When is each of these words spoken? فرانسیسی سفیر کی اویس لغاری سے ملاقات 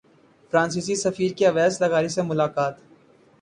فرانسیسی 0.53 0.95
سفیر 0.95 1.31
کی 1.33 1.45
اویس 1.45 1.81
لغاری 1.81 2.09
سے 2.09 2.21
ملاقات 2.21 2.75